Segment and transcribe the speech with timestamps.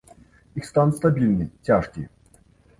[0.61, 2.09] Іх стан стабільны, цяжкі.